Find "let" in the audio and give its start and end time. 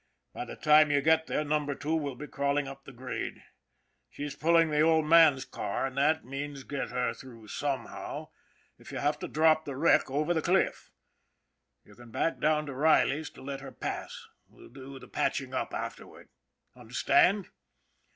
13.43-13.61